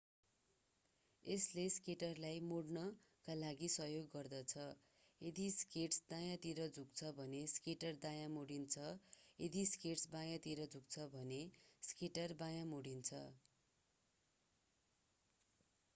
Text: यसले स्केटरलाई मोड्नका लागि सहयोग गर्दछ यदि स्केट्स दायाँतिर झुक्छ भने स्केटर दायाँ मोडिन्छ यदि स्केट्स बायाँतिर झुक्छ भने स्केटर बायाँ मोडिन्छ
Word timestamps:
यसले 1.25 1.63
स्केटरलाई 1.73 2.37
मोड्नका 2.45 3.33
लागि 3.35 3.67
सहयोग 3.73 4.07
गर्दछ 4.13 4.63
यदि 5.21 5.43
स्केट्स 5.57 6.01
दायाँतिर 6.07 6.61
झुक्छ 6.69 7.11
भने 7.19 7.41
स्केटर 7.53 7.99
दायाँ 8.05 8.31
मोडिन्छ 8.31 8.85
यदि 9.39 9.65
स्केट्स 9.73 10.11
बायाँतिर 10.15 10.63
झुक्छ 10.69 11.07
भने 11.13 11.41
स्केटर 11.83 12.33
बायाँ 12.41 12.65
मोडिन्छ 12.73 13.21